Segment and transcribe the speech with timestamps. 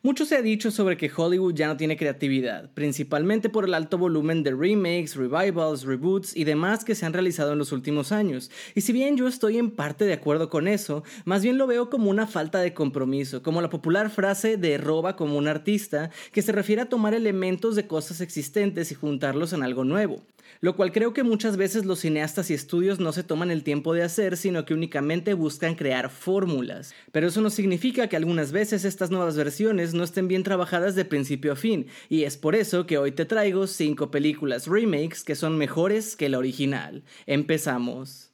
[0.00, 3.98] Mucho se ha dicho sobre que Hollywood ya no tiene creatividad, principalmente por el alto
[3.98, 8.48] volumen de remakes, revivals, reboots y demás que se han realizado en los últimos años.
[8.76, 11.90] Y si bien yo estoy en parte de acuerdo con eso, más bien lo veo
[11.90, 16.42] como una falta de compromiso, como la popular frase de roba como un artista, que
[16.42, 20.22] se refiere a tomar elementos de cosas existentes y juntarlos en algo nuevo
[20.60, 23.94] lo cual creo que muchas veces los cineastas y estudios no se toman el tiempo
[23.94, 26.94] de hacer, sino que únicamente buscan crear fórmulas.
[27.12, 31.04] Pero eso no significa que algunas veces estas nuevas versiones no estén bien trabajadas de
[31.04, 35.34] principio a fin, y es por eso que hoy te traigo 5 películas remakes que
[35.34, 37.02] son mejores que la original.
[37.26, 38.27] Empezamos.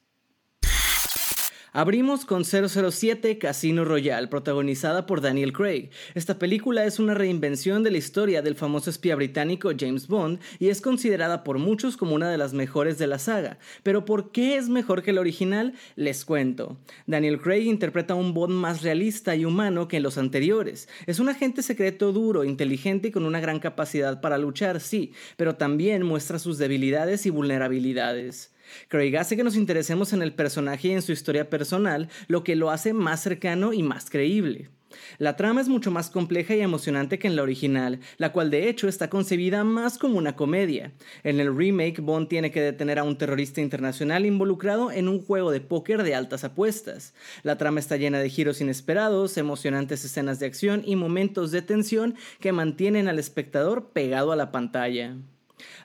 [1.77, 5.89] Abrimos con 007 Casino Royale, protagonizada por Daniel Craig.
[6.13, 10.69] Esta película es una reinvención de la historia del famoso espía británico James Bond y
[10.69, 13.59] es considerada por muchos como una de las mejores de la saga.
[13.83, 15.73] Pero ¿por qué es mejor que la original?
[15.97, 16.77] Les cuento.
[17.07, 20.87] Daniel Craig interpreta a un Bond más realista y humano que en los anteriores.
[21.07, 25.55] Es un agente secreto duro, inteligente y con una gran capacidad para luchar, sí, pero
[25.55, 28.54] también muestra sus debilidades y vulnerabilidades.
[28.87, 32.55] Craig hace que nos interesemos en el personaje y en su historia personal, lo que
[32.55, 34.69] lo hace más cercano y más creíble.
[35.17, 38.69] La trama es mucho más compleja y emocionante que en la original, la cual de
[38.69, 40.93] hecho está concebida más como una comedia.
[41.23, 45.51] En el remake, Bond tiene que detener a un terrorista internacional involucrado en un juego
[45.51, 47.13] de póker de altas apuestas.
[47.43, 52.15] La trama está llena de giros inesperados, emocionantes escenas de acción y momentos de tensión
[52.39, 55.15] que mantienen al espectador pegado a la pantalla.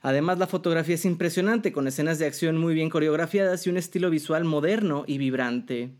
[0.02, 4.10] Además, la fotografía es impresionante, con escenas de acción muy bien coreografiadas y un estilo
[4.10, 5.90] visual moderno y vibrante.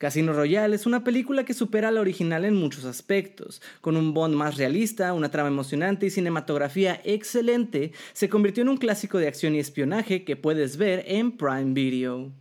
[0.00, 3.60] Casino Royale es una película que supera a la original en muchos aspectos.
[3.82, 8.78] Con un Bond más realista, una trama emocionante y cinematografía excelente, se convirtió en un
[8.78, 12.32] clásico de acción y espionaje que puedes ver en Prime Video.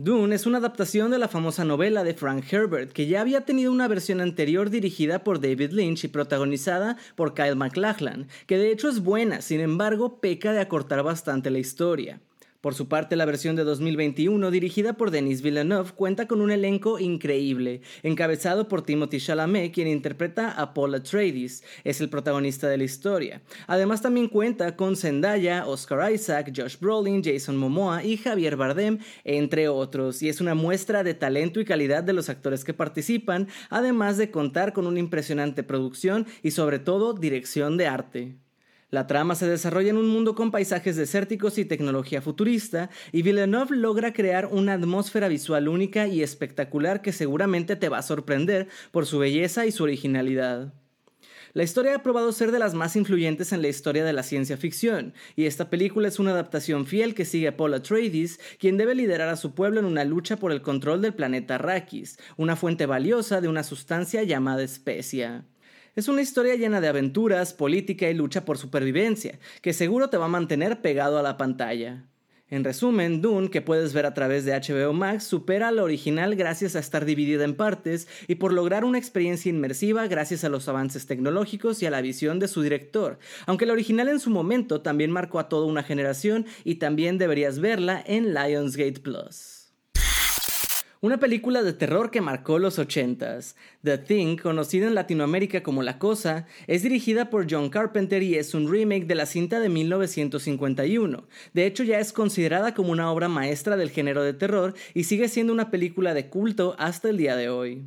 [0.00, 3.72] Dune es una adaptación de la famosa novela de Frank Herbert, que ya había tenido
[3.72, 8.88] una versión anterior dirigida por David Lynch y protagonizada por Kyle MacLachlan, que de hecho
[8.88, 12.20] es buena, sin embargo peca de acortar bastante la historia.
[12.60, 16.98] Por su parte, la versión de 2021, dirigida por Denis Villeneuve, cuenta con un elenco
[16.98, 22.82] increíble, encabezado por Timothy Chalamet, quien interpreta a Paul Atreides, es el protagonista de la
[22.82, 23.42] historia.
[23.68, 29.68] Además, también cuenta con Zendaya, Oscar Isaac, Josh Brolin, Jason Momoa y Javier Bardem, entre
[29.68, 34.16] otros, y es una muestra de talento y calidad de los actores que participan, además
[34.16, 38.47] de contar con una impresionante producción y sobre todo dirección de arte.
[38.90, 43.76] La trama se desarrolla en un mundo con paisajes desérticos y tecnología futurista, y Villeneuve
[43.76, 49.04] logra crear una atmósfera visual única y espectacular que seguramente te va a sorprender por
[49.04, 50.72] su belleza y su originalidad.
[51.52, 54.56] La historia ha probado ser de las más influyentes en la historia de la ciencia
[54.56, 58.94] ficción, y esta película es una adaptación fiel que sigue a Paul Atreides, quien debe
[58.94, 62.86] liderar a su pueblo en una lucha por el control del planeta Arrakis, una fuente
[62.86, 65.44] valiosa de una sustancia llamada especia.
[65.96, 70.26] Es una historia llena de aventuras, política y lucha por supervivencia, que seguro te va
[70.26, 72.04] a mantener pegado a la pantalla.
[72.50, 76.34] En resumen, Dune, que puedes ver a través de HBO Max, supera a la original
[76.34, 80.66] gracias a estar dividida en partes y por lograr una experiencia inmersiva gracias a los
[80.66, 84.80] avances tecnológicos y a la visión de su director, aunque la original en su momento
[84.80, 89.57] también marcó a toda una generación y también deberías verla en Lionsgate Plus.
[91.00, 93.54] Una película de terror que marcó los 80s.
[93.84, 98.52] The Thing, conocida en Latinoamérica como La Cosa, es dirigida por John Carpenter y es
[98.52, 101.28] un remake de la cinta de 1951.
[101.54, 105.28] De hecho, ya es considerada como una obra maestra del género de terror y sigue
[105.28, 107.86] siendo una película de culto hasta el día de hoy.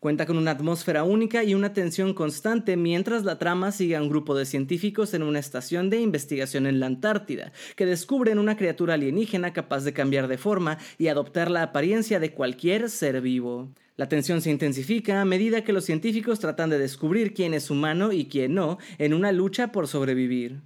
[0.00, 4.08] Cuenta con una atmósfera única y una tensión constante mientras la trama sigue a un
[4.08, 8.94] grupo de científicos en una estación de investigación en la Antártida, que descubren una criatura
[8.94, 13.70] alienígena capaz de cambiar de forma y adoptar la apariencia de cualquier ser vivo.
[13.96, 18.12] La tensión se intensifica a medida que los científicos tratan de descubrir quién es humano
[18.12, 20.62] y quién no en una lucha por sobrevivir.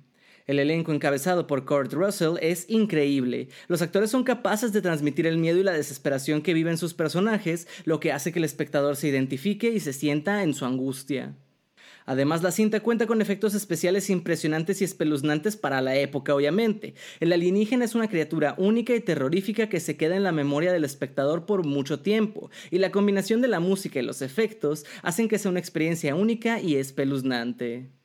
[0.49, 3.50] El elenco encabezado por Kurt Russell es increíble.
[3.69, 7.69] Los actores son capaces de transmitir el miedo y la desesperación que viven sus personajes,
[7.85, 11.37] lo que hace que el espectador se identifique y se sienta en su angustia.
[12.06, 16.95] Además, la cinta cuenta con efectos especiales impresionantes y espeluznantes para la época, obviamente.
[17.21, 20.85] El alienígena es una criatura única y terrorífica que se queda en la memoria del
[20.85, 25.39] espectador por mucho tiempo, y la combinación de la música y los efectos hacen que
[25.39, 27.98] sea una experiencia única y espeluznante.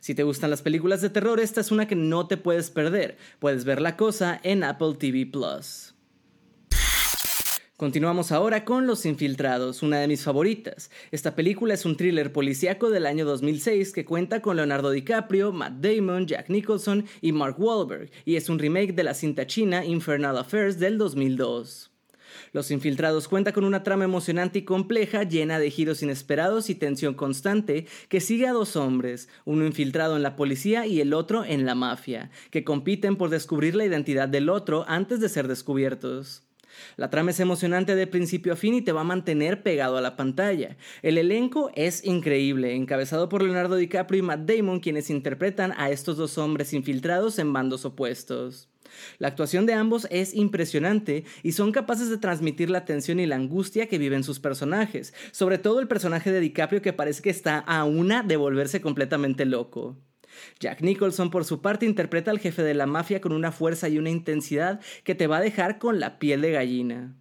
[0.00, 3.16] Si te gustan las películas de terror, esta es una que no te puedes perder.
[3.38, 5.94] Puedes ver la cosa en Apple TV Plus.
[7.76, 10.92] Continuamos ahora con Los Infiltrados, una de mis favoritas.
[11.10, 15.80] Esta película es un thriller policíaco del año 2006 que cuenta con Leonardo DiCaprio, Matt
[15.80, 20.38] Damon, Jack Nicholson y Mark Wahlberg, y es un remake de la cinta china Infernal
[20.38, 21.93] Affairs del 2002.
[22.52, 27.14] Los Infiltrados cuenta con una trama emocionante y compleja llena de giros inesperados y tensión
[27.14, 31.66] constante que sigue a dos hombres, uno infiltrado en la policía y el otro en
[31.66, 36.42] la mafia, que compiten por descubrir la identidad del otro antes de ser descubiertos.
[36.96, 40.00] La trama es emocionante de principio a fin y te va a mantener pegado a
[40.00, 40.76] la pantalla.
[41.02, 46.16] El elenco es increíble, encabezado por Leonardo DiCaprio y Matt Damon, quienes interpretan a estos
[46.16, 48.68] dos hombres infiltrados en bandos opuestos.
[49.18, 53.36] La actuación de ambos es impresionante y son capaces de transmitir la tensión y la
[53.36, 57.58] angustia que viven sus personajes, sobre todo el personaje de DiCaprio que parece que está
[57.58, 59.96] a una de volverse completamente loco.
[60.60, 63.98] Jack Nicholson, por su parte, interpreta al jefe de la mafia con una fuerza y
[63.98, 67.14] una intensidad que te va a dejar con la piel de gallina.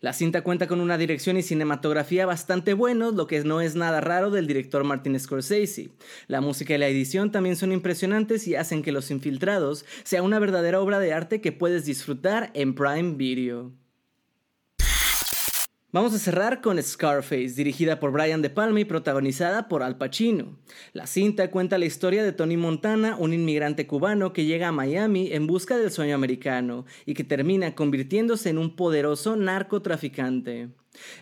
[0.00, 4.00] La cinta cuenta con una dirección y cinematografía bastante buenos, lo que no es nada
[4.00, 5.90] raro del director Martin Scorsese.
[6.28, 10.38] La música y la edición también son impresionantes y hacen que Los Infiltrados sea una
[10.38, 13.72] verdadera obra de arte que puedes disfrutar en Prime Video.
[15.90, 20.58] Vamos a cerrar con Scarface, dirigida por Brian De Palma y protagonizada por Al Pacino.
[20.92, 25.32] La cinta cuenta la historia de Tony Montana, un inmigrante cubano que llega a Miami
[25.32, 30.68] en busca del sueño americano y que termina convirtiéndose en un poderoso narcotraficante.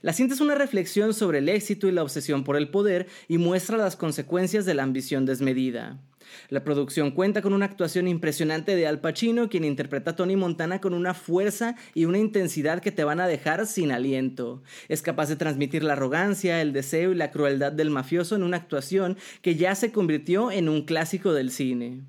[0.03, 3.39] La cinta es una reflexión sobre el éxito y la obsesión por el poder y
[3.39, 6.01] muestra las consecuencias de la ambición desmedida.
[6.49, 10.81] La producción cuenta con una actuación impresionante de Al Pacino, quien interpreta a Tony Montana
[10.81, 14.62] con una fuerza y una intensidad que te van a dejar sin aliento.
[14.88, 18.56] Es capaz de transmitir la arrogancia, el deseo y la crueldad del mafioso en una
[18.56, 22.05] actuación que ya se convirtió en un clásico del cine.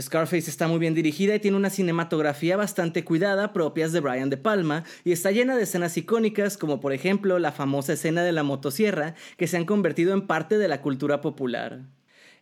[0.00, 4.36] Scarface está muy bien dirigida y tiene una cinematografía bastante cuidada propias de Brian De
[4.36, 8.44] Palma y está llena de escenas icónicas como por ejemplo la famosa escena de la
[8.44, 11.80] motosierra que se han convertido en parte de la cultura popular.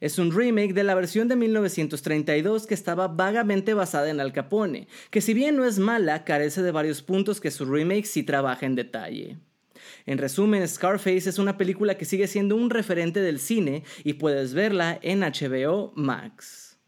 [0.01, 4.89] Es un remake de la versión de 1932 que estaba vagamente basada en Al Capone,
[5.11, 8.67] que si bien no es mala, carece de varios puntos que su remake sí trabaja
[8.67, 9.39] en detalle.
[10.05, 14.55] En resumen, Scarface es una película que sigue siendo un referente del cine y puedes
[14.55, 16.79] verla en HBO Max.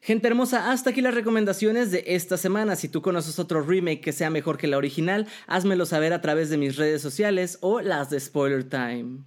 [0.00, 2.76] Gente hermosa, hasta aquí las recomendaciones de esta semana.
[2.76, 6.48] Si tú conoces otro remake que sea mejor que la original, házmelo saber a través
[6.48, 9.24] de mis redes sociales o las de Spoiler Time.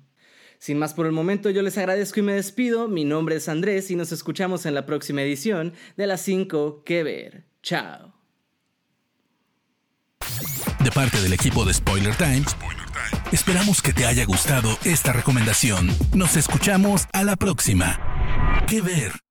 [0.60, 2.90] Sin más por el momento, yo les agradezco y me despido.
[2.90, 7.02] Mi nombre es Andrés y nos escuchamos en la próxima edición de las 5 que
[7.04, 7.46] ver.
[7.64, 8.14] Chao.
[10.84, 12.44] De parte del equipo de Spoiler Time,
[13.32, 15.90] esperamos que te haya gustado esta recomendación.
[16.14, 18.66] Nos escuchamos a la próxima.
[18.68, 19.29] Que ver.